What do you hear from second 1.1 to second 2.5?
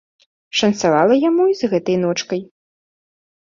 яму і з гэтай ночкай.